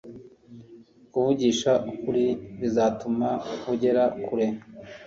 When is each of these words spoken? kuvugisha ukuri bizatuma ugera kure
kuvugisha 1.11 1.71
ukuri 1.91 2.25
bizatuma 2.59 3.29
ugera 3.71 4.03
kure 4.25 4.47